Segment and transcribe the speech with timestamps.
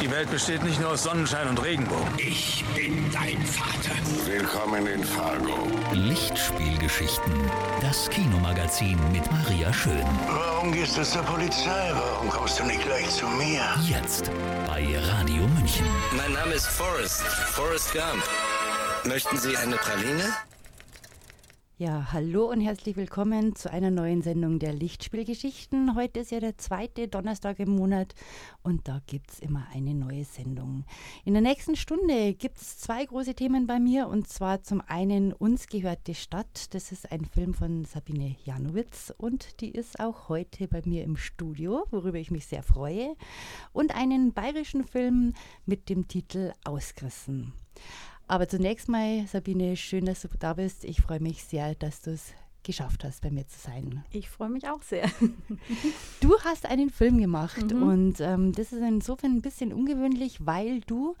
[0.00, 2.06] Die Welt besteht nicht nur aus Sonnenschein und Regenbogen.
[2.18, 3.96] Ich bin dein Vater.
[4.26, 5.66] Willkommen in Fargo.
[5.92, 7.32] Lichtspielgeschichten.
[7.80, 10.04] Das Kinomagazin mit Maria Schön.
[10.28, 11.90] Warum gehst du zur Polizei?
[11.94, 13.62] Warum kommst du nicht gleich zu mir?
[13.88, 14.30] Jetzt
[14.68, 15.86] bei Radio München.
[16.16, 17.22] Mein Name ist Forrest.
[17.22, 18.22] Forrest Gump.
[19.04, 20.32] Möchten Sie eine Praline?
[21.80, 25.94] Ja, hallo und herzlich willkommen zu einer neuen Sendung der Lichtspielgeschichten.
[25.94, 28.16] Heute ist ja der zweite Donnerstag im Monat
[28.64, 30.82] und da gibt es immer eine neue Sendung.
[31.24, 35.32] In der nächsten Stunde gibt es zwei große Themen bei mir und zwar zum einen
[35.32, 36.74] Uns gehört die Stadt.
[36.74, 41.16] Das ist ein Film von Sabine Janowitz und die ist auch heute bei mir im
[41.16, 43.14] Studio, worüber ich mich sehr freue.
[43.72, 45.32] Und einen bayerischen Film
[45.64, 47.52] mit dem Titel Ausgerissen.
[48.28, 50.84] Aber zunächst mal, Sabine, schön, dass du da bist.
[50.84, 54.04] Ich freue mich sehr, dass du es geschafft hast, bei mir zu sein.
[54.10, 55.08] Ich freue mich auch sehr.
[56.20, 57.82] du hast einen Film gemacht mhm.
[57.82, 61.16] und ähm, das ist insofern ein bisschen ungewöhnlich, weil du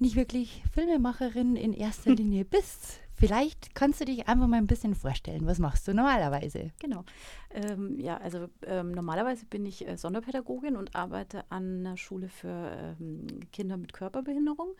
[0.00, 2.98] nicht wirklich Filmemacherin in erster Linie bist.
[3.14, 5.46] Vielleicht kannst du dich einfach mal ein bisschen vorstellen.
[5.46, 6.72] Was machst du normalerweise?
[6.80, 7.04] Genau.
[7.50, 12.96] Ähm, ja, also ähm, normalerweise bin ich äh, Sonderpädagogin und arbeite an einer Schule für
[13.00, 14.74] ähm, Kinder mit Körperbehinderung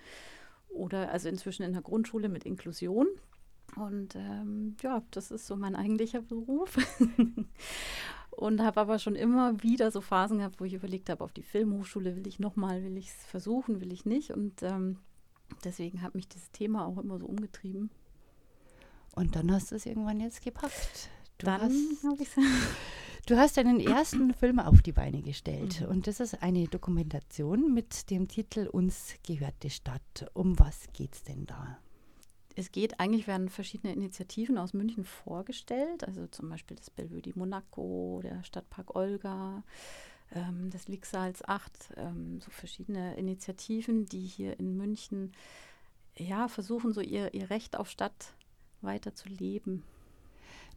[0.68, 3.06] oder also inzwischen in der Grundschule mit Inklusion.
[3.76, 6.76] Und ähm, ja, das ist so mein eigentlicher Beruf.
[8.30, 11.42] und habe aber schon immer wieder so Phasen gehabt, wo ich überlegt habe, auf die
[11.42, 14.30] Filmhochschule will ich nochmal, will ich es versuchen, will ich nicht.
[14.30, 14.98] Und ähm,
[15.64, 17.90] deswegen hat mich dieses Thema auch immer so umgetrieben.
[19.14, 21.10] Und dann hast du es irgendwann jetzt gepackt.
[21.38, 21.72] Du dann
[22.04, 22.44] habe ich es.
[23.26, 25.88] Du hast deinen ersten Film auf die Beine gestellt mhm.
[25.88, 30.30] und das ist eine Dokumentation mit dem Titel Uns gehört die Stadt.
[30.32, 31.76] Um was geht es denn da?
[32.54, 37.32] Es geht, eigentlich werden verschiedene Initiativen aus München vorgestellt, also zum Beispiel das Bellevue di
[37.34, 39.64] Monaco, der Stadtpark Olga,
[40.32, 45.32] ähm, das Lixals 8, ähm, so verschiedene Initiativen, die hier in München
[46.16, 48.34] ja, versuchen, so ihr, ihr Recht auf Stadt
[48.82, 49.82] weiter zu leben.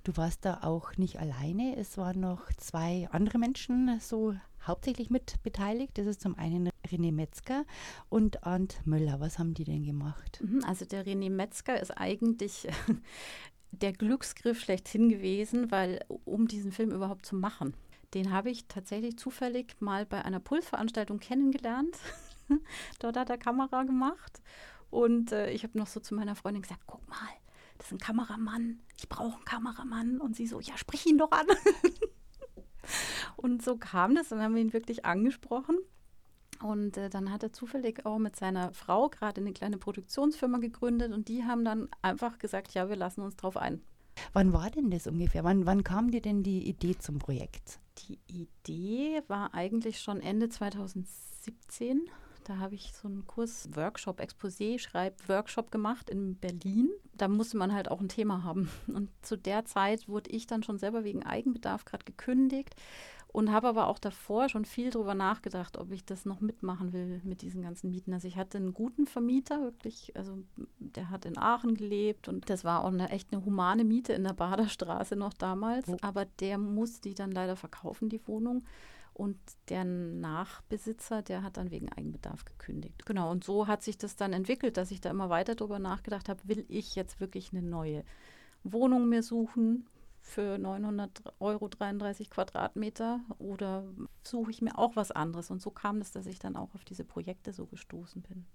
[0.03, 1.75] Du warst da auch nicht alleine.
[1.75, 5.97] Es waren noch zwei andere Menschen so hauptsächlich mit beteiligt.
[5.97, 7.65] Das ist zum einen René Metzger
[8.07, 9.19] und Arndt Möller.
[9.19, 10.39] Was haben die denn gemacht?
[10.41, 12.67] Mhm, also der René Metzger ist eigentlich
[13.71, 17.73] der Glücksgriff schlechthin gewesen, weil um diesen Film überhaupt zu machen,
[18.13, 21.95] den habe ich tatsächlich zufällig mal bei einer Pulsveranstaltung kennengelernt.
[22.99, 24.41] Dort hat er Kamera gemacht
[24.89, 27.17] und äh, ich habe noch so zu meiner Freundin gesagt, guck mal,
[27.79, 30.19] das ist ein Kameramann, ich brauche einen Kameramann.
[30.19, 31.47] Und sie so, ja, sprich ihn doch an.
[33.37, 35.77] und so kam das, dann haben wir ihn wirklich angesprochen.
[36.61, 41.13] Und äh, dann hat er zufällig auch mit seiner Frau gerade eine kleine Produktionsfirma gegründet
[41.13, 43.81] und die haben dann einfach gesagt, ja, wir lassen uns drauf ein.
[44.33, 45.45] Wann war denn das ungefähr?
[45.45, 47.79] Wann, wann kam dir denn die Idee zum Projekt?
[47.99, 52.09] Die Idee war eigentlich schon Ende 2017.
[52.49, 56.89] Da habe ich so einen Kurs, Workshop, Exposé, Schreib-Workshop gemacht in Berlin.
[57.13, 58.71] Da musste man halt auch ein Thema haben.
[58.87, 62.75] Und zu der Zeit wurde ich dann schon selber wegen Eigenbedarf gerade gekündigt
[63.27, 67.21] und habe aber auch davor schon viel darüber nachgedacht, ob ich das noch mitmachen will
[67.23, 68.13] mit diesen ganzen Mieten.
[68.13, 70.39] Also ich hatte einen guten Vermieter, wirklich, also
[70.79, 74.23] der hat in Aachen gelebt und das war auch eine echt eine humane Miete in
[74.23, 75.87] der Baderstraße noch damals.
[75.87, 75.97] Oh.
[76.01, 78.63] Aber der musste die dann leider verkaufen, die Wohnung.
[79.19, 79.37] Und
[79.67, 83.05] der Nachbesitzer, der hat dann wegen Eigenbedarf gekündigt.
[83.05, 86.29] Genau, und so hat sich das dann entwickelt, dass ich da immer weiter darüber nachgedacht
[86.29, 88.05] habe, will ich jetzt wirklich eine neue
[88.63, 89.89] Wohnung mir suchen
[90.21, 93.83] für 900 Euro 33 Quadratmeter oder
[94.23, 95.51] suche ich mir auch was anderes?
[95.51, 98.45] Und so kam es, dass ich dann auch auf diese Projekte so gestoßen bin.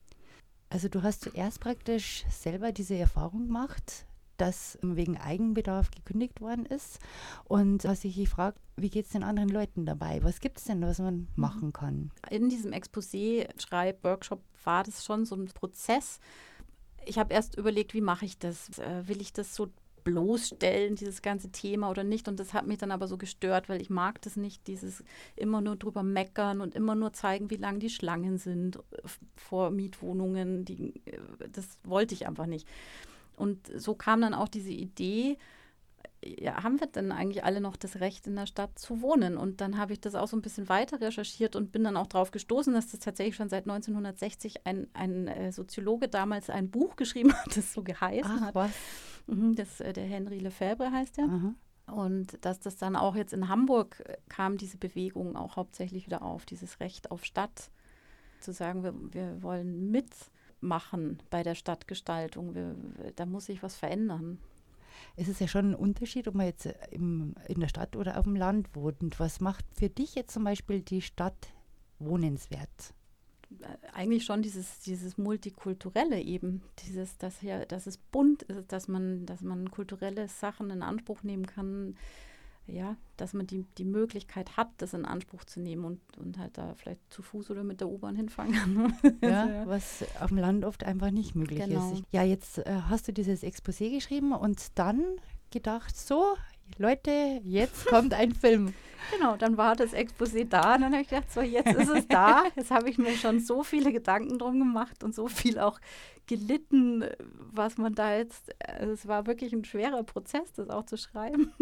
[0.71, 4.07] Also du hast zuerst praktisch selber diese Erfahrung gemacht,
[4.37, 6.99] dass wegen Eigenbedarf gekündigt worden ist.
[7.45, 10.23] Und hast dich gefragt, wie geht es den anderen Leuten dabei?
[10.23, 11.29] Was gibt es denn, was man mhm.
[11.37, 12.11] machen kann?
[12.31, 16.21] In diesem Exposé-Schreib-Workshop war das schon so ein Prozess.
[17.05, 18.79] Ich habe erst überlegt, wie mache ich das?
[18.79, 19.69] Äh, will ich das so
[20.05, 22.29] bloßstellen, dieses ganze Thema oder nicht.
[22.29, 25.03] Und das hat mich dann aber so gestört, weil ich mag das nicht, dieses
[25.35, 28.79] immer nur drüber meckern und immer nur zeigen, wie lang die Schlangen sind
[29.35, 30.65] vor Mietwohnungen.
[30.65, 31.19] Die, äh,
[31.51, 32.69] das wollte ich einfach nicht.
[33.37, 35.39] Und so kam dann auch diese Idee,
[36.25, 39.37] ja, haben wir denn eigentlich alle noch das Recht in der Stadt zu wohnen?
[39.37, 42.07] Und dann habe ich das auch so ein bisschen weiter recherchiert und bin dann auch
[42.07, 46.97] darauf gestoßen, dass das tatsächlich schon seit 1960 ein, ein äh, Soziologe damals ein Buch
[46.97, 48.55] geschrieben hat, das so geheißen Ach, hat.
[48.55, 48.71] Was?
[49.27, 51.25] Mhm, das, äh, der Henry Lefebvre heißt der.
[51.25, 51.55] Aha.
[51.93, 56.23] Und dass das dann auch jetzt in Hamburg äh, kam, diese Bewegung auch hauptsächlich wieder
[56.23, 57.71] auf, dieses Recht auf Stadt,
[58.41, 60.11] zu sagen, wir, wir wollen mit
[60.65, 62.55] machen bei der Stadtgestaltung.
[62.55, 62.75] Wir,
[63.17, 64.39] da muss sich was verändern.
[65.17, 68.25] Es ist ja schon ein Unterschied, ob man jetzt im, in der Stadt oder auf
[68.25, 69.19] dem Land wohnt.
[69.21, 71.53] Was macht für dich jetzt zum Beispiel die Stadt
[71.99, 72.95] wohnenswert?
[73.61, 78.89] äh, eigentlich schon dieses, dieses Multikulturelle eben, dieses, dass ja, dass es bunt ist, dass
[78.89, 81.97] man, dass man kulturelle Sachen in Anspruch nehmen kann,
[82.67, 86.57] ja, dass man die, die Möglichkeit hat, das in Anspruch zu nehmen und, und halt
[86.57, 88.95] da vielleicht zu Fuß oder mit der U-Bahn hinfahren kann.
[89.23, 91.93] ja, ja, was auf dem Land oft einfach nicht möglich genau.
[91.93, 92.03] ist.
[92.11, 95.05] Ja, jetzt äh, hast du dieses Exposé geschrieben und dann
[95.51, 96.37] gedacht, so,
[96.79, 98.73] Leute, jetzt kommt ein Film.
[99.13, 102.09] Genau, dann war das Exposé da und dann habe ich gedacht, so jetzt ist es
[102.09, 102.45] da.
[102.57, 105.79] Jetzt habe ich mir schon so viele Gedanken drum gemacht und so viel auch
[106.27, 107.05] gelitten,
[107.53, 111.53] was man da jetzt, also es war wirklich ein schwerer Prozess, das auch zu schreiben.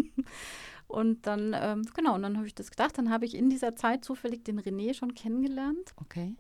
[0.93, 3.75] Und dann, ähm, genau, und dann habe ich das gedacht, dann habe ich in dieser
[3.77, 5.95] Zeit zufällig den René schon kennengelernt.
[5.97, 6.35] Okay.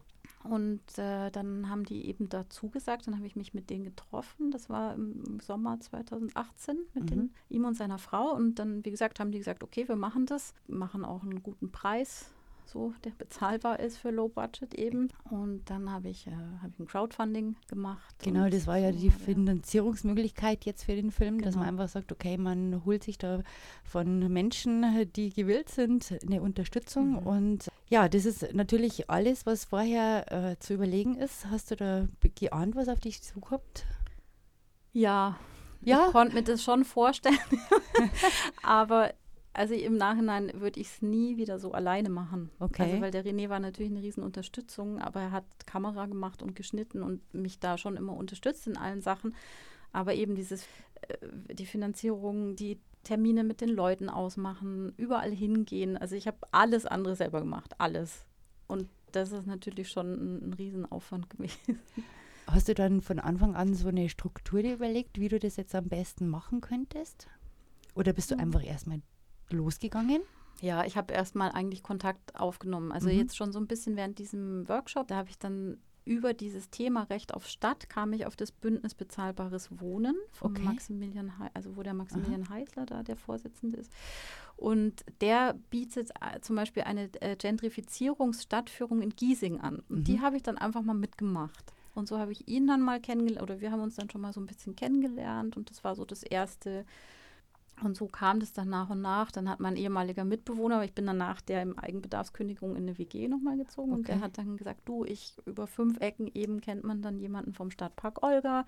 [0.45, 4.51] Und äh, dann haben die eben dazu gesagt, dann habe ich mich mit denen getroffen.
[4.51, 7.07] Das war im Sommer 2018 mit mhm.
[7.07, 8.35] dem, ihm und seiner Frau.
[8.35, 11.73] Und dann, wie gesagt, haben die gesagt, okay, wir machen das, machen auch einen guten
[11.73, 12.31] Preis
[12.65, 15.11] so, der bezahlbar ist für Low Budget eben.
[15.31, 16.31] Und dann habe ich, äh,
[16.63, 18.15] hab ich ein Crowdfunding gemacht.
[18.23, 21.47] Genau, das war ja die Finanzierungsmöglichkeit jetzt für den Film, genau.
[21.47, 23.43] dass man einfach sagt, okay, man holt sich da
[23.85, 27.11] von Menschen, die gewillt sind, eine Unterstützung.
[27.11, 27.27] Mhm.
[27.27, 31.47] Und ja, das ist natürlich alles, was vorher äh, zu überlegen ist.
[31.51, 33.85] Hast du da geahnt, was auf dich zukommt?
[34.93, 35.39] Ja,
[35.83, 36.07] ja?
[36.07, 37.39] ich konnte mir das schon vorstellen.
[38.63, 39.13] Aber
[39.55, 42.51] also im Nachhinein würde ich es nie wieder so alleine machen.
[42.59, 42.85] Okay.
[42.85, 47.03] Also weil der René war natürlich eine Riesenunterstützung, aber er hat Kamera gemacht und geschnitten
[47.03, 49.35] und mich da schon immer unterstützt in allen Sachen.
[49.93, 50.63] Aber eben dieses,
[51.03, 51.19] äh,
[51.53, 55.99] die Finanzierung, die Termine mit den Leuten ausmachen, überall hingehen.
[55.99, 58.25] Also ich habe alles andere selber gemacht, alles.
[58.69, 61.79] Und das ist natürlich schon ein, ein Riesenaufwand gewesen.
[62.47, 65.89] Hast du dann von Anfang an so eine Struktur überlegt, wie du das jetzt am
[65.89, 67.29] besten machen könntest?
[67.95, 68.41] Oder bist du hm.
[68.41, 69.03] einfach erstmal
[69.53, 70.23] losgegangen?
[70.61, 72.93] Ja, ich habe erstmal eigentlich Kontakt aufgenommen.
[72.93, 73.19] Also mhm.
[73.19, 77.05] jetzt schon so ein bisschen während diesem Workshop, da habe ich dann über dieses Thema
[77.05, 80.65] Recht auf Stadt kam ich auf das Bündnis bezahlbares Wohnen von okay.
[80.65, 82.55] Maximilian, He also wo der Maximilian Aha.
[82.55, 83.93] Heisler da der Vorsitzende ist.
[84.57, 89.83] Und der bietet äh, zum Beispiel eine äh, Gentrifizierungsstadtführung in Giesing an.
[89.89, 90.05] Und mhm.
[90.05, 91.73] die habe ich dann einfach mal mitgemacht.
[91.95, 94.33] Und so habe ich ihn dann mal kennengelernt, oder wir haben uns dann schon mal
[94.33, 95.57] so ein bisschen kennengelernt.
[95.57, 96.85] Und das war so das erste
[97.85, 99.31] und so kam das dann nach und nach.
[99.31, 103.29] Dann hat mein ehemaliger Mitbewohner, aber ich bin danach der im Eigenbedarfskündigung in eine WG
[103.29, 103.99] nochmal gezogen okay.
[103.99, 107.55] und der hat dann gesagt, du, ich über fünf Ecken eben kennt man dann jemanden
[107.55, 108.67] vom Stadtpark Olga.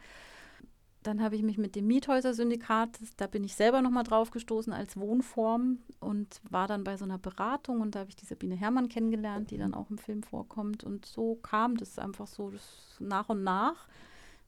[1.03, 4.97] Dann habe ich mich mit dem Miethäuser-Syndikat, da bin ich selber nochmal drauf gestoßen als
[4.97, 8.89] Wohnform und war dann bei so einer Beratung und da habe ich die Sabine Herrmann
[8.89, 10.83] kennengelernt, die dann auch im Film vorkommt.
[10.83, 12.53] Und so kam das einfach so
[13.01, 13.87] nach und nach,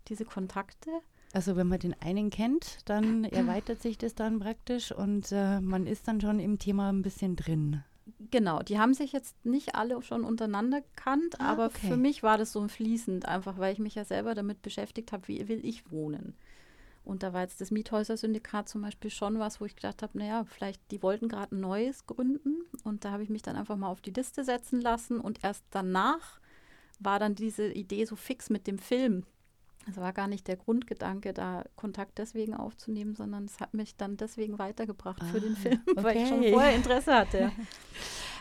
[0.08, 0.90] diese Kontakte.
[1.36, 5.86] Also wenn man den einen kennt, dann erweitert sich das dann praktisch und äh, man
[5.86, 7.84] ist dann schon im Thema ein bisschen drin.
[8.30, 11.88] Genau, die haben sich jetzt nicht alle schon untereinander gekannt, ah, aber okay.
[11.88, 15.28] für mich war das so fließend, einfach weil ich mich ja selber damit beschäftigt habe,
[15.28, 16.32] wie will ich wohnen.
[17.04, 20.46] Und da war jetzt das Miethäuser-Syndikat zum Beispiel schon was, wo ich gedacht habe, naja,
[20.46, 22.62] vielleicht, die wollten gerade ein neues gründen.
[22.82, 25.20] Und da habe ich mich dann einfach mal auf die Liste setzen lassen.
[25.20, 26.40] Und erst danach
[26.98, 29.24] war dann diese Idee so fix mit dem Film,
[29.88, 34.16] es war gar nicht der Grundgedanke, da Kontakt deswegen aufzunehmen, sondern es hat mich dann
[34.16, 35.96] deswegen weitergebracht ah, für den ah, Film, okay.
[36.04, 37.52] weil ich schon vorher Interesse hatte.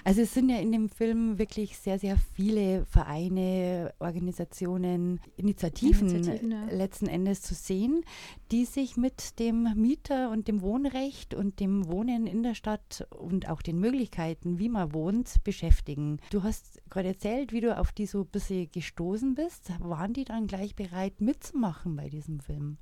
[0.06, 6.52] Also es sind ja in dem Film wirklich sehr, sehr viele Vereine, Organisationen, Initiativen, Initiativen
[6.52, 6.66] ja.
[6.66, 8.04] letzten Endes zu sehen,
[8.52, 13.50] die sich mit dem Mieter und dem Wohnrecht und dem Wohnen in der Stadt und
[13.50, 16.20] auch den Möglichkeiten, wie man wohnt, beschäftigen.
[16.30, 19.72] Du hast gerade erzählt, wie du auf die so ein bisschen gestoßen bist.
[19.80, 22.78] Waren die dann gleich bereit mitzumachen bei diesem Film?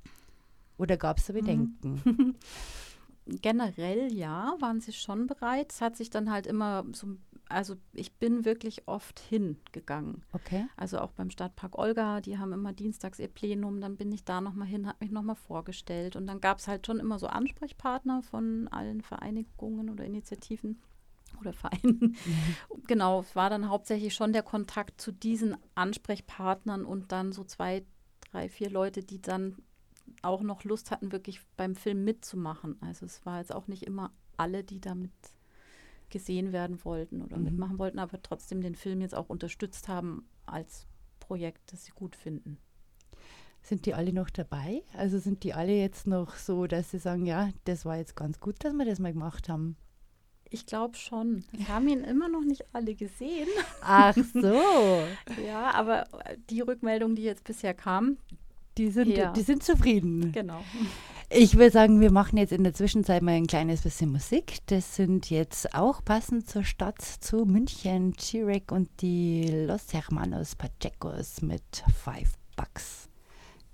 [0.76, 2.34] Oder gab es da Bedenken?
[3.26, 5.72] generell ja, waren sie schon bereit.
[5.72, 7.16] Es hat sich dann halt immer so,
[7.48, 10.24] also ich bin wirklich oft hingegangen.
[10.32, 10.66] Okay.
[10.76, 14.40] Also auch beim Stadtpark Olga, die haben immer dienstags ihr Plenum, dann bin ich da
[14.40, 16.16] nochmal hin, habe mich nochmal vorgestellt.
[16.16, 20.80] Und dann gab es halt schon immer so Ansprechpartner von allen Vereinigungen oder Initiativen
[21.40, 21.98] oder Vereinen.
[22.00, 22.16] Mhm.
[22.86, 27.86] Genau, es war dann hauptsächlich schon der Kontakt zu diesen Ansprechpartnern und dann so zwei,
[28.30, 29.56] drei, vier Leute, die dann
[30.24, 32.76] auch noch Lust hatten, wirklich beim Film mitzumachen.
[32.80, 35.12] Also es war jetzt auch nicht immer alle, die damit
[36.10, 37.44] gesehen werden wollten oder mhm.
[37.44, 40.86] mitmachen wollten, aber trotzdem den Film jetzt auch unterstützt haben als
[41.20, 42.58] Projekt, das sie gut finden.
[43.62, 44.82] Sind die alle noch dabei?
[44.92, 48.38] Also sind die alle jetzt noch so, dass sie sagen, ja, das war jetzt ganz
[48.38, 49.76] gut, dass wir das mal gemacht haben?
[50.50, 51.44] Ich glaube schon.
[51.52, 53.48] Wir haben ihn immer noch nicht alle gesehen.
[53.80, 54.62] Ach so.
[55.44, 56.04] ja, aber
[56.50, 58.18] die Rückmeldung, die jetzt bisher kam,
[58.78, 59.32] die sind, ja.
[59.32, 60.32] die sind zufrieden.
[60.32, 60.60] Genau.
[61.30, 64.58] Ich würde sagen, wir machen jetzt in der Zwischenzeit mal ein kleines bisschen Musik.
[64.66, 71.42] Das sind jetzt auch passend zur Stadt, zu München, Chirek und die Los Hermanos Pachecos
[71.42, 71.62] mit
[72.04, 73.08] Five Bucks.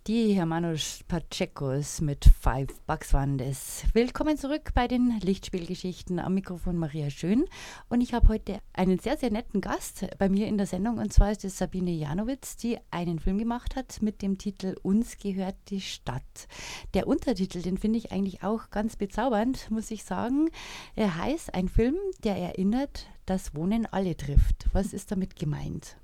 [0.07, 3.85] Die Hermanos Pachecos mit Five Bucks waren das.
[3.93, 7.45] Willkommen zurück bei den Lichtspielgeschichten am Mikrofon Maria Schön.
[7.91, 10.97] Und ich habe heute einen sehr, sehr netten Gast bei mir in der Sendung.
[10.97, 15.19] Und zwar ist es Sabine Janowitz, die einen Film gemacht hat mit dem Titel Uns
[15.19, 16.49] gehört die Stadt.
[16.95, 20.49] Der Untertitel, den finde ich eigentlich auch ganz bezaubernd, muss ich sagen.
[20.97, 24.67] Er heißt ein Film, der erinnert, dass Wohnen alle trifft.
[24.73, 25.99] Was ist damit gemeint?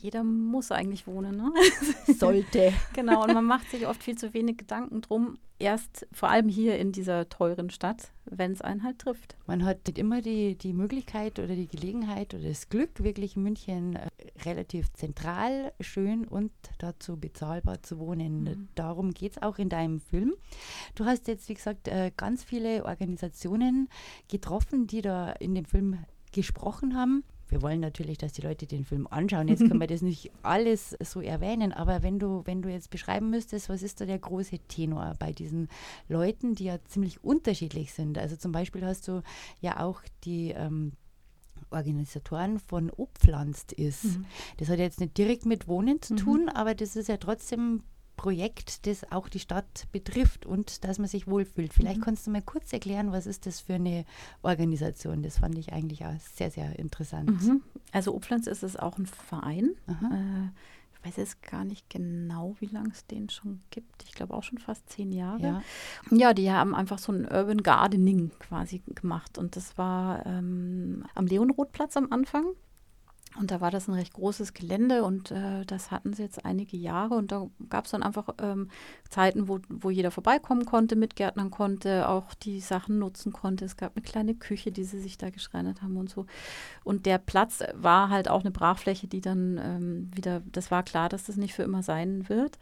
[0.00, 1.36] Jeder muss eigentlich wohnen.
[1.36, 1.52] Ne?
[2.14, 2.72] Sollte.
[2.92, 6.78] genau, und man macht sich oft viel zu wenig Gedanken drum, erst vor allem hier
[6.78, 9.36] in dieser teuren Stadt, wenn es einen halt trifft.
[9.46, 13.42] Man hat nicht immer die, die Möglichkeit oder die Gelegenheit oder das Glück, wirklich in
[13.42, 14.08] München äh,
[14.44, 18.44] relativ zentral, schön und dazu bezahlbar zu wohnen.
[18.44, 18.68] Mhm.
[18.74, 20.34] Darum geht es auch in deinem Film.
[20.94, 23.88] Du hast jetzt, wie gesagt, äh, ganz viele Organisationen
[24.28, 25.98] getroffen, die da in dem Film
[26.32, 29.48] gesprochen haben wir wollen natürlich, dass die Leute den Film anschauen.
[29.48, 33.30] Jetzt können wir das nicht alles so erwähnen, aber wenn du, wenn du jetzt beschreiben
[33.30, 35.68] müsstest, was ist da der große Tenor bei diesen
[36.08, 38.18] Leuten, die ja ziemlich unterschiedlich sind?
[38.18, 39.22] Also zum Beispiel hast du
[39.60, 40.92] ja auch die ähm,
[41.70, 44.04] Organisatoren von Obpflanzt ist.
[44.04, 44.26] Mhm.
[44.56, 46.18] Das hat jetzt nicht direkt mit Wohnen zu mhm.
[46.18, 47.82] tun, aber das ist ja trotzdem
[48.20, 51.72] Projekt, das auch die Stadt betrifft und dass man sich wohlfühlt.
[51.72, 52.04] Vielleicht mhm.
[52.04, 54.04] kannst du mal kurz erklären, was ist das für eine
[54.42, 55.22] Organisation?
[55.22, 57.30] Das fand ich eigentlich auch sehr, sehr interessant.
[57.30, 57.62] Mhm.
[57.92, 59.70] Also Opflanz ist es auch ein Verein.
[59.88, 60.50] Äh,
[60.92, 64.02] ich weiß jetzt gar nicht genau, wie lange es den schon gibt.
[64.04, 65.40] Ich glaube auch schon fast zehn Jahre.
[65.40, 65.62] Ja.
[66.10, 69.38] ja, die haben einfach so ein Urban Gardening quasi gemacht.
[69.38, 72.44] Und das war ähm, am Leonrothplatz am Anfang.
[73.38, 76.76] Und da war das ein recht großes Gelände und äh, das hatten sie jetzt einige
[76.76, 77.14] Jahre.
[77.14, 78.68] Und da gab es dann einfach ähm,
[79.08, 83.64] Zeiten, wo, wo jeder vorbeikommen konnte, mitgärtnern konnte, auch die Sachen nutzen konnte.
[83.64, 86.26] Es gab eine kleine Küche, die sie sich da geschreinert haben und so.
[86.82, 91.08] Und der Platz war halt auch eine Brachfläche, die dann ähm, wieder, das war klar,
[91.08, 92.58] dass das nicht für immer sein wird.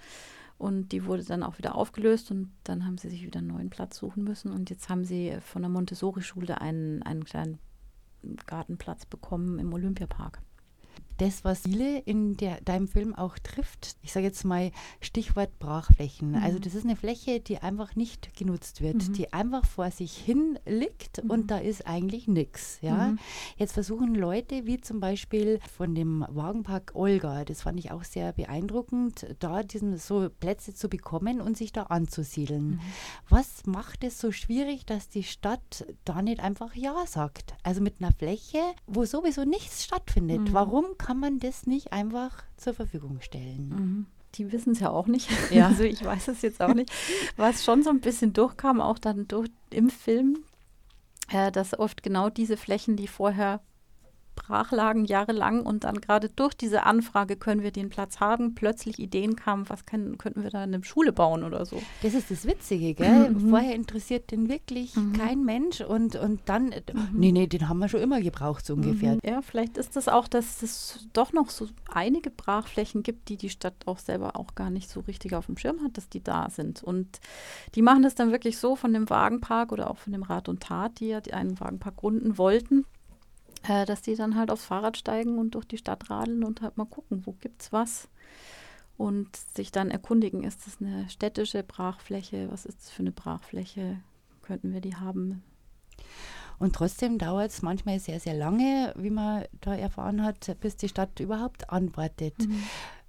[0.58, 3.70] Und die wurde dann auch wieder aufgelöst und dann haben sie sich wieder einen neuen
[3.70, 4.52] Platz suchen müssen.
[4.52, 7.58] Und jetzt haben sie von der Montessori-Schule einen, einen kleinen
[8.46, 10.42] Gartenplatz bekommen im Olympiapark
[11.18, 13.96] das, was viele in der, deinem Film auch trifft.
[14.02, 14.70] Ich sage jetzt mal
[15.00, 16.30] Stichwort Brachflächen.
[16.30, 16.42] Mhm.
[16.42, 19.12] Also das ist eine Fläche, die einfach nicht genutzt wird, mhm.
[19.12, 21.30] die einfach vor sich hin liegt mhm.
[21.30, 22.78] und da ist eigentlich nichts.
[22.80, 23.08] Ja?
[23.08, 23.18] Mhm.
[23.56, 28.32] Jetzt versuchen Leute, wie zum Beispiel von dem Wagenpark Olga, das fand ich auch sehr
[28.32, 32.70] beeindruckend, da diesen so Plätze zu bekommen und sich da anzusiedeln.
[32.70, 32.80] Mhm.
[33.28, 37.54] Was macht es so schwierig, dass die Stadt da nicht einfach Ja sagt?
[37.64, 40.40] Also mit einer Fläche, wo sowieso nichts stattfindet.
[40.40, 40.52] Mhm.
[40.52, 43.68] Warum kann kann man das nicht einfach zur Verfügung stellen?
[43.70, 44.06] Mhm.
[44.34, 45.26] Die wissen es ja auch nicht.
[45.50, 45.68] Ja.
[45.68, 46.92] Also ich weiß es jetzt auch nicht.
[47.38, 50.44] Was schon so ein bisschen durchkam, auch dann durch im Film,
[51.32, 53.62] äh, dass oft genau diese Flächen, die vorher
[54.48, 58.98] brach lagen jahrelang und dann gerade durch diese Anfrage können wir den Platz haben, plötzlich
[58.98, 61.80] Ideen kamen, was können, könnten wir da in eine Schule bauen oder so.
[62.02, 63.30] Das ist das Witzige, gell?
[63.30, 63.50] Mhm.
[63.50, 65.12] Vorher interessiert den wirklich mhm.
[65.12, 67.08] kein Mensch und, und dann, äh, mhm.
[67.12, 69.14] nee, nee, den haben wir schon immer gebraucht, so ungefähr.
[69.14, 69.20] Mhm.
[69.22, 73.50] Ja, vielleicht ist das auch, dass es doch noch so einige Brachflächen gibt, die die
[73.50, 76.48] Stadt auch selber auch gar nicht so richtig auf dem Schirm hat, dass die da
[76.48, 76.82] sind.
[76.82, 77.20] Und
[77.74, 80.62] die machen das dann wirklich so von dem Wagenpark oder auch von dem Rat und
[80.62, 82.86] Tat, die ja einen Wagenpark gründen wollten
[83.66, 86.76] äh, dass die dann halt aufs Fahrrad steigen und durch die Stadt radeln und halt
[86.76, 88.08] mal gucken, wo gibt's was.
[88.96, 92.50] Und sich dann erkundigen, ist das eine städtische Brachfläche?
[92.50, 94.00] Was ist das für eine Brachfläche?
[94.42, 95.42] Könnten wir die haben?
[96.58, 100.88] Und trotzdem dauert es manchmal sehr, sehr lange, wie man da erfahren hat, bis die
[100.88, 102.34] Stadt überhaupt antwortet.
[102.40, 102.62] Mhm.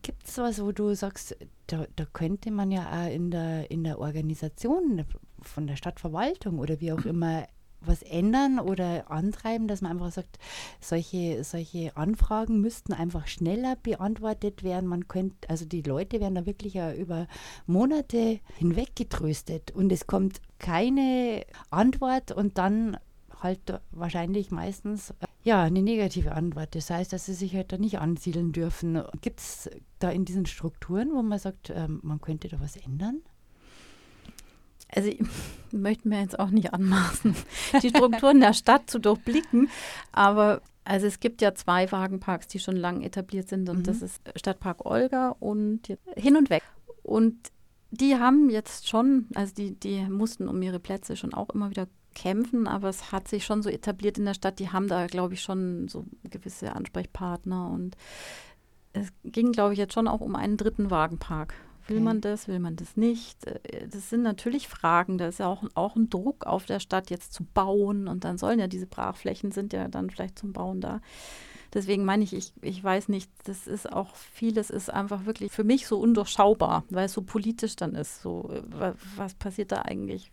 [0.03, 1.35] Gibt es was, wo du sagst,
[1.67, 5.03] da, da, könnte man ja auch in der, in der Organisation
[5.41, 7.47] von der Stadtverwaltung oder wie auch immer
[7.81, 10.37] was ändern oder antreiben, dass man einfach sagt,
[10.79, 14.87] solche, solche Anfragen müssten einfach schneller beantwortet werden.
[14.87, 17.27] Man könnte, also die Leute werden da wirklich ja über
[17.67, 22.97] Monate hinweg getröstet und es kommt keine Antwort und dann
[23.41, 26.75] halt wahrscheinlich meistens ja eine negative Antwort.
[26.75, 29.01] Das heißt, dass sie sich halt da nicht ansiedeln dürfen.
[29.21, 29.69] Gibt es
[29.99, 33.21] da in diesen Strukturen, wo man sagt, ähm, man könnte da was ändern?
[34.93, 35.21] Also ich
[35.71, 37.35] möchte mir jetzt auch nicht anmaßen,
[37.83, 39.69] die Strukturen der Stadt zu durchblicken,
[40.11, 43.69] aber also es gibt ja zwei Wagenparks, die schon lange etabliert sind.
[43.69, 43.83] Und mhm.
[43.83, 45.81] das ist Stadtpark Olga und
[46.15, 46.63] hin und weg.
[47.03, 47.51] Und
[47.91, 51.87] die haben jetzt schon, also die, die mussten um ihre Plätze schon auch immer wieder
[52.15, 55.35] kämpfen, aber es hat sich schon so etabliert in der Stadt, die haben da, glaube
[55.35, 57.69] ich, schon so gewisse Ansprechpartner.
[57.69, 57.95] Und
[58.93, 61.53] es ging, glaube ich, jetzt schon auch um einen dritten Wagenpark
[61.89, 63.45] Will man das, will man das nicht?
[63.45, 65.17] Äh, das sind natürlich Fragen.
[65.17, 68.07] Da ist ja auch, auch ein Druck auf der Stadt, jetzt zu bauen.
[68.07, 71.01] Und dann sollen ja diese Brachflächen sind ja dann vielleicht zum Bauen da.
[71.73, 75.63] Deswegen meine ich, ich, ich weiß nicht, das ist auch vieles ist einfach wirklich für
[75.63, 78.21] mich so undurchschaubar, weil es so politisch dann ist.
[78.21, 80.31] So, äh, was passiert da eigentlich?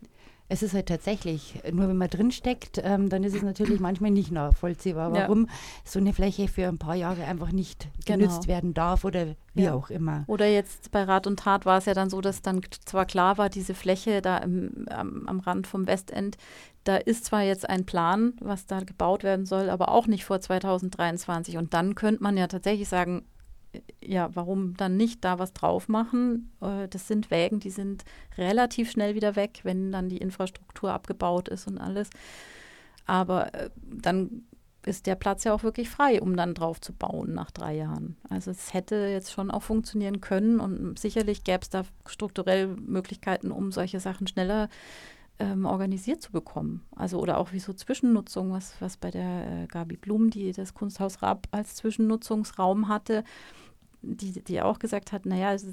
[0.49, 4.31] Es ist halt tatsächlich, nur wenn man drinsteckt, ähm, dann ist es natürlich manchmal nicht
[4.31, 5.53] nachvollziehbar, warum ja.
[5.85, 8.19] so eine Fläche für ein paar Jahre einfach nicht genau.
[8.19, 9.75] genützt werden darf oder wie ja.
[9.75, 10.25] auch immer.
[10.29, 13.39] Oder jetzt bei Rat und Tat war es ja dann so, dass dann zwar klar
[13.39, 16.37] war, diese Fläche da im, am, am Rand vom Westend,
[16.85, 20.41] da ist zwar jetzt ein Plan, was da gebaut werden soll, aber auch nicht vor
[20.41, 21.57] 2023.
[21.57, 23.25] Und dann könnte man ja tatsächlich sagen,
[24.03, 26.53] ja, warum dann nicht da was drauf machen?
[26.61, 28.05] Äh, das sind Wägen, die sind
[28.37, 32.11] relativ schnell wieder weg, wenn dann die Infrastruktur abgebaut ist und alles.
[33.07, 34.45] Aber äh, dann
[34.87, 38.17] ist der Platz ja auch wirklich frei, um dann drauf zu bauen nach drei Jahren.
[38.31, 43.51] Also es hätte jetzt schon auch funktionieren können und sicherlich gäbe es da strukturell Möglichkeiten,
[43.51, 44.69] um solche Sachen schneller
[45.39, 46.87] ähm, organisiert zu bekommen.
[46.95, 50.73] Also oder auch wie so Zwischennutzung, was, was bei der äh, Gabi Blum, die das
[50.73, 53.25] Kunsthaus Raab als Zwischennutzungsraum hatte,
[54.07, 55.67] die, die auch gesagt hat, naja, ist,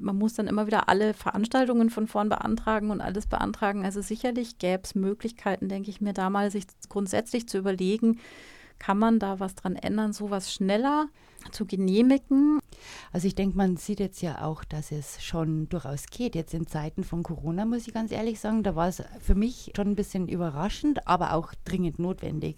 [0.00, 3.84] man muss dann immer wieder alle Veranstaltungen von vorn beantragen und alles beantragen.
[3.84, 8.20] Also sicherlich gäbe es Möglichkeiten, denke ich mir, da mal sich grundsätzlich zu überlegen,
[8.78, 11.08] kann man da was dran ändern, sowas schneller
[11.50, 12.59] zu genehmigen?
[13.12, 16.34] Also ich denke, man sieht jetzt ja auch, dass es schon durchaus geht.
[16.34, 19.72] Jetzt in Zeiten von Corona, muss ich ganz ehrlich sagen, da war es für mich
[19.76, 22.56] schon ein bisschen überraschend, aber auch dringend notwendig.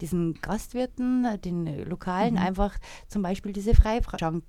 [0.00, 2.40] Diesen Gastwirten, den Lokalen mhm.
[2.40, 2.76] einfach
[3.08, 4.44] zum Beispiel diese Freischank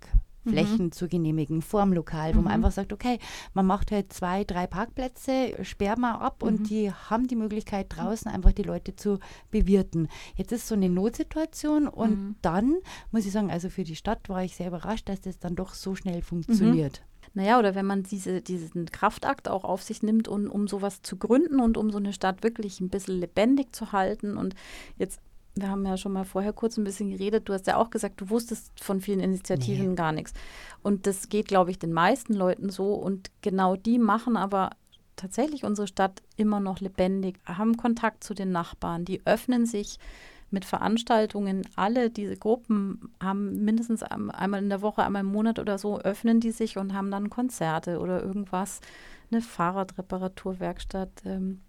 [0.48, 0.92] Flächen mhm.
[0.92, 2.46] zu genehmigen vor dem Lokal, wo mhm.
[2.46, 3.20] man einfach sagt, okay,
[3.54, 6.48] man macht halt zwei, drei Parkplätze, sperrt mal ab mhm.
[6.48, 9.20] und die haben die Möglichkeit draußen einfach die Leute zu
[9.52, 10.08] bewirten.
[10.36, 12.36] Jetzt ist so eine Notsituation und mhm.
[12.42, 12.78] dann
[13.12, 15.74] muss ich sagen, also für die Stadt war ich sehr überrascht, dass das dann doch
[15.74, 17.02] so schnell funktioniert.
[17.02, 17.08] Mhm.
[17.34, 21.18] Naja, oder wenn man diese, diesen Kraftakt auch auf sich nimmt, um, um sowas zu
[21.18, 24.38] gründen und um so eine Stadt wirklich ein bisschen lebendig zu halten.
[24.38, 24.56] Und
[24.98, 25.20] jetzt
[25.62, 27.50] wir haben ja schon mal vorher kurz ein bisschen geredet.
[27.50, 29.96] Du hast ja auch gesagt, du wusstest von vielen Initiativen nee.
[29.96, 30.34] gar nichts.
[30.84, 32.94] Und das geht, glaube ich, den meisten Leuten so.
[32.94, 34.72] Und genau die machen aber
[35.16, 40.00] tatsächlich unsere Stadt immer noch lebendig, haben Kontakt zu den Nachbarn, die öffnen sich
[40.50, 41.68] mit Veranstaltungen.
[41.76, 46.40] Alle diese Gruppen haben mindestens einmal in der Woche, einmal im Monat oder so, öffnen
[46.40, 48.80] die sich und haben dann Konzerte oder irgendwas,
[49.30, 51.24] eine Fahrradreparaturwerkstatt.
[51.26, 51.62] Ähm,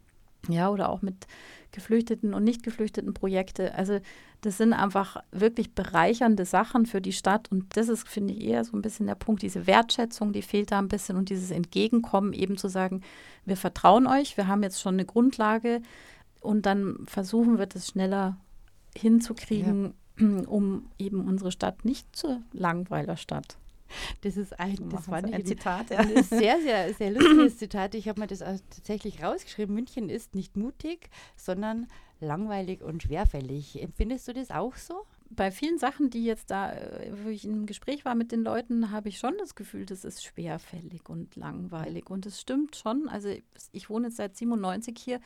[0.46, 1.26] ja, oder auch mit
[1.72, 3.74] Geflüchteten und nicht geflüchteten Projekte.
[3.74, 4.00] Also
[4.40, 8.64] das sind einfach wirklich bereichernde Sachen für die Stadt und das ist, finde ich, eher
[8.64, 12.32] so ein bisschen der Punkt, diese Wertschätzung, die fehlt da ein bisschen und dieses Entgegenkommen,
[12.32, 13.02] eben zu sagen,
[13.44, 15.82] wir vertrauen euch, wir haben jetzt schon eine Grundlage
[16.40, 18.36] und dann versuchen wir das schneller
[18.96, 20.26] hinzukriegen, ja.
[20.46, 23.58] um eben unsere Stadt nicht zur Langweilerstadt
[24.22, 25.90] das ist ein, das war ein Zitat.
[25.90, 25.98] Ja.
[25.98, 27.94] Ein sehr, sehr, sehr lustiges Zitat.
[27.94, 29.74] Ich habe mir das tatsächlich rausgeschrieben.
[29.74, 31.86] München ist nicht mutig, sondern
[32.20, 33.80] langweilig und schwerfällig.
[33.80, 35.04] Empfindest du das auch so?
[35.30, 38.90] Bei vielen Sachen, die jetzt da, äh, wo ich im Gespräch war mit den Leuten,
[38.90, 42.08] habe ich schon das Gefühl, das ist schwerfällig und langweilig.
[42.10, 43.08] Und es stimmt schon.
[43.08, 43.34] Also
[43.72, 45.20] ich wohne jetzt seit 97 hier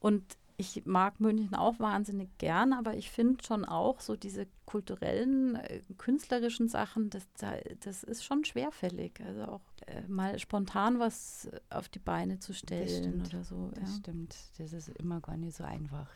[0.00, 0.24] und
[0.58, 5.80] ich mag München auch wahnsinnig gern, aber ich finde schon auch so diese kulturellen, äh,
[5.98, 7.26] künstlerischen Sachen, das,
[7.80, 9.20] das ist schon schwerfällig.
[9.24, 13.70] Also auch äh, mal spontan was auf die Beine zu stellen oder so.
[13.74, 13.96] Das ja.
[13.98, 16.10] stimmt, das ist immer gar nicht so einfach.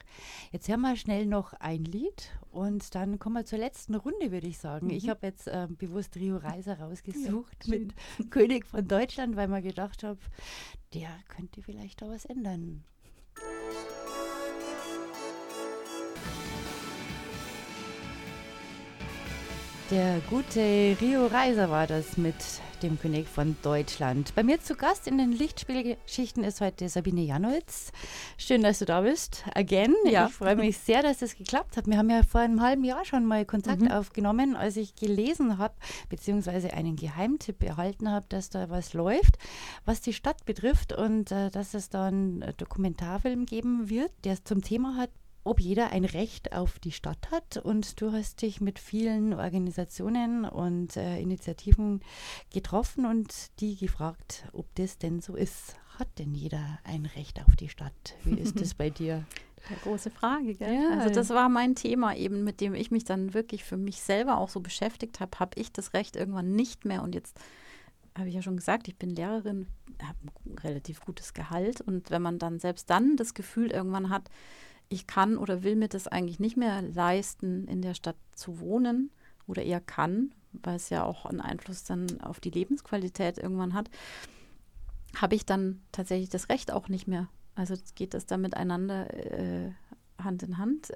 [0.53, 4.46] Jetzt hören wir schnell noch ein Lied und dann kommen wir zur letzten Runde, würde
[4.46, 4.87] ich sagen.
[4.87, 4.92] Mhm.
[4.92, 7.94] Ich habe jetzt äh, bewusst Rio Reiser rausgesucht ja, mit
[8.31, 10.18] König von Deutschland, weil man gedacht habe,
[10.94, 12.85] der könnte vielleicht da was ändern.
[19.90, 22.37] Der gute Rio Reiser war das mit
[22.81, 24.33] dem König von Deutschland.
[24.37, 27.90] Bei mir zu Gast in den Lichtspielgeschichten ist heute Sabine Janowitz.
[28.37, 29.42] Schön, dass du da bist.
[29.53, 29.96] Again.
[30.05, 30.26] Ja.
[30.29, 31.88] Ich freue mich sehr, dass das geklappt hat.
[31.88, 33.90] Wir haben ja vor einem halben Jahr schon mal Kontakt mhm.
[33.90, 35.74] aufgenommen, als ich gelesen habe,
[36.09, 39.38] beziehungsweise einen Geheimtipp erhalten habe, dass da was läuft,
[39.87, 44.62] was die Stadt betrifft und äh, dass es da einen Dokumentarfilm geben wird, der zum
[44.62, 45.11] Thema hat,
[45.51, 47.57] ob jeder ein Recht auf die Stadt hat.
[47.57, 52.03] Und du hast dich mit vielen Organisationen und äh, Initiativen
[52.53, 55.75] getroffen und die gefragt, ob das denn so ist.
[55.99, 58.15] Hat denn jeder ein Recht auf die Stadt?
[58.23, 59.25] Wie ist das bei dir?
[59.69, 60.73] Eine große Frage, gell?
[60.73, 61.01] Ja.
[61.01, 64.39] Also das war mein Thema eben, mit dem ich mich dann wirklich für mich selber
[64.39, 65.41] auch so beschäftigt habe.
[65.41, 67.03] Habe ich das Recht irgendwann nicht mehr?
[67.03, 67.37] Und jetzt
[68.17, 69.67] habe ich ja schon gesagt, ich bin Lehrerin,
[70.01, 71.81] habe ein relativ gutes Gehalt.
[71.81, 74.31] Und wenn man dann selbst dann das Gefühl irgendwann hat,
[74.90, 79.11] ich kann oder will mir das eigentlich nicht mehr leisten, in der Stadt zu wohnen
[79.46, 83.88] oder eher kann, weil es ja auch einen Einfluss dann auf die Lebensqualität irgendwann hat,
[85.16, 87.29] habe ich dann tatsächlich das Recht auch nicht mehr.
[87.55, 89.70] Also geht das dann miteinander äh,
[90.18, 90.92] Hand in Hand.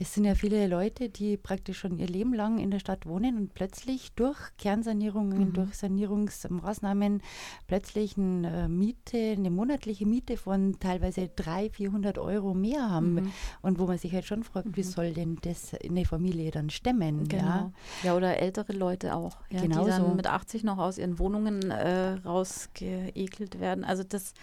[0.00, 3.36] Es sind ja viele Leute, die praktisch schon ihr Leben lang in der Stadt wohnen
[3.36, 5.52] und plötzlich durch Kernsanierungen, Mhm.
[5.52, 7.22] durch Sanierungsmaßnahmen
[7.66, 13.14] plötzlich eine Miete, eine monatliche Miete von teilweise 300, 400 Euro mehr haben.
[13.14, 13.32] Mhm.
[13.62, 17.28] Und wo man sich halt schon fragt, wie soll denn das eine Familie dann stemmen?
[17.28, 17.44] Genau.
[17.44, 17.72] Ja?
[18.02, 20.14] Ja, oder ältere Leute auch, ja, Genau die dann so.
[20.14, 23.84] mit 80 noch aus ihren Wohnungen äh, rausgeekelt werden.
[23.84, 24.34] Also das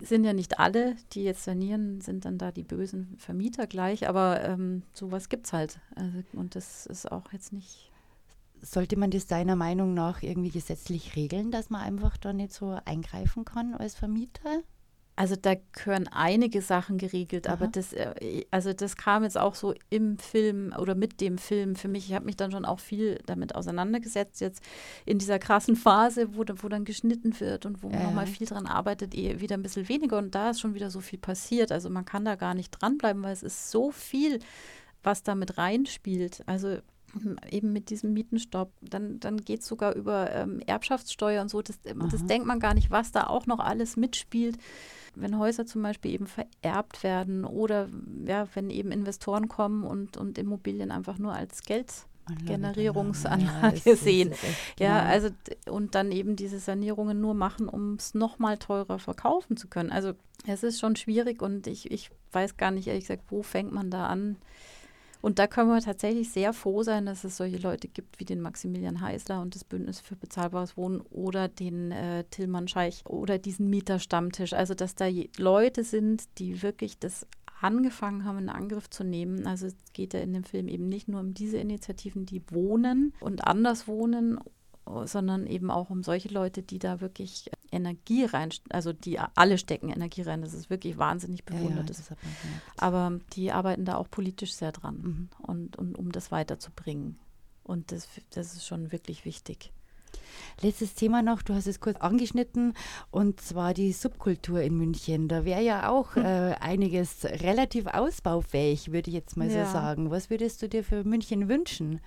[0.00, 4.44] sind ja nicht alle, die jetzt sanieren, sind dann da die bösen Vermieter gleich, aber
[4.44, 5.80] ähm, sowas gibt es halt.
[5.94, 7.90] Also, und das ist auch jetzt nicht.
[8.60, 12.76] Sollte man das deiner Meinung nach irgendwie gesetzlich regeln, dass man einfach da nicht so
[12.84, 14.62] eingreifen kann als Vermieter?
[15.18, 17.72] Also da gehören einige Sachen geregelt, aber Aha.
[17.72, 21.88] das, äh, also das kam jetzt auch so im Film oder mit dem Film für
[21.88, 22.08] mich.
[22.08, 24.62] Ich habe mich dann schon auch viel damit auseinandergesetzt, jetzt
[25.06, 28.46] in dieser krassen Phase, wo, wo dann geschnitten wird und wo man Ja, nochmal viel
[28.46, 31.72] dran arbeitet, eh wieder ein bisschen weniger und da ist schon wieder so viel passiert.
[31.72, 34.38] Also man kann da gar nicht dranbleiben, weil es ist so viel,
[35.02, 36.44] was da mit reinspielt.
[36.46, 36.78] Also
[37.50, 41.62] eben mit diesem Mietenstopp, dann, dann geht es sogar über ähm, Erbschaftssteuer und so.
[41.62, 42.26] Das, das Aha.
[42.28, 44.58] denkt man gar nicht, was da auch noch alles mitspielt
[45.20, 47.88] wenn Häuser zum Beispiel eben vererbt werden oder
[48.24, 54.32] ja, wenn eben Investoren kommen und, und Immobilien einfach nur als Geldgenerierungsanlage das ist sehen.
[54.32, 54.44] echt,
[54.78, 55.10] Ja, genau.
[55.10, 55.28] also
[55.70, 59.90] und dann eben diese Sanierungen nur machen, um es nochmal teurer verkaufen zu können.
[59.90, 60.12] Also
[60.46, 63.90] es ist schon schwierig und ich, ich weiß gar nicht, ehrlich gesagt, wo fängt man
[63.90, 64.36] da an?
[65.20, 68.40] Und da können wir tatsächlich sehr froh sein, dass es solche Leute gibt wie den
[68.40, 73.68] Maximilian Heißler und das Bündnis für bezahlbares Wohnen oder den äh, Tillmann Scheich oder diesen
[73.68, 74.52] Mieterstammtisch.
[74.52, 77.26] Also dass da Leute sind, die wirklich das
[77.60, 79.46] angefangen haben, in Angriff zu nehmen.
[79.46, 83.12] Also es geht ja in dem Film eben nicht nur um diese Initiativen, die wohnen
[83.20, 84.38] und anders wohnen,
[85.04, 89.88] sondern eben auch um solche Leute, die da wirklich Energie rein, also die alle stecken
[89.90, 90.40] Energie rein.
[90.42, 91.88] Das ist wirklich wahnsinnig Ja, ja, bewundert.
[91.88, 92.62] man gemerkt.
[92.82, 95.28] Aber die arbeiten da auch politisch sehr dran Mhm.
[95.46, 97.18] und, und um das weiterzubringen.
[97.64, 99.72] Und das, das ist schon wirklich wichtig.
[100.62, 102.72] Letztes Thema noch, du hast es kurz angeschnitten,
[103.10, 105.28] und zwar die Subkultur in München.
[105.28, 106.24] Da wäre ja auch Hm.
[106.24, 109.66] äh, einiges relativ ausbaufähig, würde ich jetzt mal Ja.
[109.66, 110.10] so sagen.
[110.10, 112.00] Was würdest du dir für München wünschen?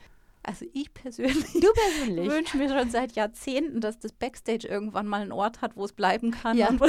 [0.43, 2.29] Also ich persönlich Du persönlich?
[2.29, 5.93] wünsche mir schon seit Jahrzehnten, dass das Backstage irgendwann mal einen Ort hat, wo es
[5.93, 6.57] bleiben kann.
[6.57, 6.69] Ja.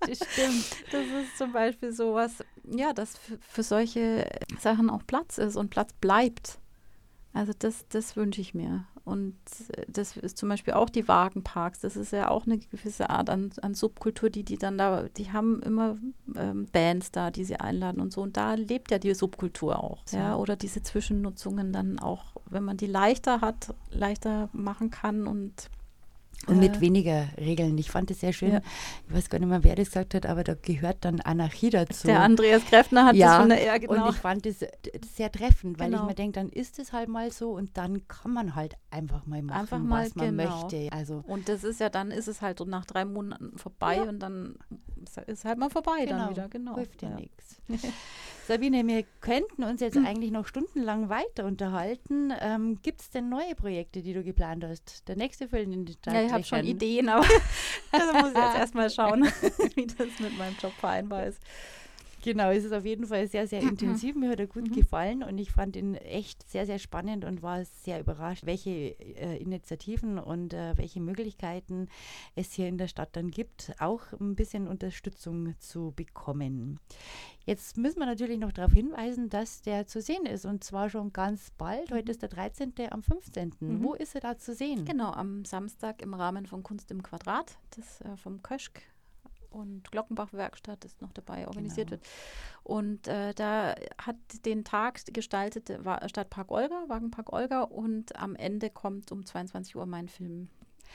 [0.00, 0.66] Das stimmt.
[0.92, 4.28] Das ist zum Beispiel sowas, ja, dass für, für solche
[4.60, 6.58] Sachen auch Platz ist und Platz bleibt.
[7.32, 8.86] Also das, das wünsche ich mir.
[9.06, 9.36] Und
[9.86, 11.78] das ist zum Beispiel auch die Wagenparks.
[11.78, 15.30] Das ist ja auch eine gewisse Art an, an Subkultur, die die dann da, die
[15.30, 15.96] haben immer
[16.34, 18.22] ähm, Bands da, die sie einladen und so.
[18.22, 20.02] Und da lebt ja die Subkultur auch.
[20.06, 20.16] So.
[20.16, 25.70] Ja, oder diese Zwischennutzungen dann auch, wenn man die leichter hat, leichter machen kann und
[26.48, 27.76] Und mit weniger Regeln.
[27.78, 28.52] Ich fand es sehr schön.
[28.52, 28.60] Ja.
[29.08, 32.06] Ich weiß gar nicht mehr, wer das gesagt hat, aber da gehört dann Anarchie dazu.
[32.06, 34.04] der Andreas Kräftner hat ja, das schon eher genau.
[34.06, 34.60] und ich fand es
[35.16, 36.02] sehr treffend, weil Genau.
[36.02, 39.26] ich mir denke, dann ist es halt mal so und dann kann man halt einfach
[39.26, 40.60] mal machen, Einfach mal, was man genau.
[40.62, 40.88] möchte.
[40.92, 44.02] Also Und das ist ja, dann ist es halt so nach drei Monaten vorbei Ja.
[44.04, 44.54] und dann
[45.26, 46.76] ist- halt mal vorbei genau, dann wieder, genau.
[46.76, 47.16] hilft ja, ja.
[47.16, 47.60] nichts.
[48.46, 52.32] Sabine, wir könnten uns jetzt eigentlich noch stundenlang weiter unterhalten.
[52.40, 55.08] Ähm, Gibt es denn neue Projekte, die du geplant hast?
[55.08, 56.64] Der nächste Film in den Ja, ich habe schon.
[56.64, 57.24] Ideen, aber
[57.90, 59.24] also muss ich jetzt erstmal schauen,
[59.74, 61.40] wie das mit meinem Job vereinbar ist.
[62.26, 64.16] Genau, es ist auf jeden Fall sehr, sehr intensiv.
[64.16, 67.64] Mir hat er gut gefallen und ich fand ihn echt sehr, sehr spannend und war
[67.64, 71.86] sehr überrascht, welche äh, Initiativen und äh, welche Möglichkeiten
[72.34, 76.80] es hier in der Stadt dann gibt, auch ein bisschen Unterstützung zu bekommen.
[77.44, 81.12] Jetzt müssen wir natürlich noch darauf hinweisen, dass der zu sehen ist und zwar schon
[81.12, 81.92] ganz bald.
[81.92, 82.72] Heute ist der 13.
[82.90, 83.52] am 15.
[83.60, 84.84] Wo ist er da zu sehen?
[84.84, 88.82] Genau, am Samstag im Rahmen von Kunst im Quadrat, das äh, vom Köschk
[89.56, 92.00] und Glockenbach-Werkstatt ist noch dabei organisiert Genau.
[92.02, 92.08] wird.
[92.62, 95.72] Und äh, da hat den Tag gestaltet
[96.06, 100.48] Stadtpark Olga, Wagenpark Olga und am Ende kommt um 22 Uhr mein Film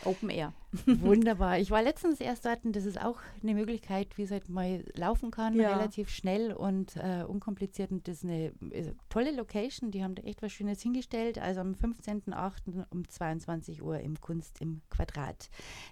[0.06, 0.54] Open Air.
[0.86, 1.60] Wunderbar.
[1.60, 4.86] Ich war letztens erst dort und das ist auch eine Möglichkeit, wie es halt mal
[4.96, 5.76] laufen kann, Ja.
[5.76, 7.92] relativ schnell und äh, unkompliziert.
[7.92, 9.92] Und das ist eine äh, tolle Location.
[9.92, 11.38] Die haben da echt was Schönes hingestellt.
[11.40, 12.86] Also am 15.08.
[12.90, 15.50] um 22 Uhr im Kunst im Quadrat.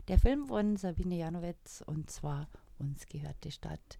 [0.07, 2.47] Der Film von Sabine Janowitz und zwar
[2.79, 3.97] Uns gehört die Stadt.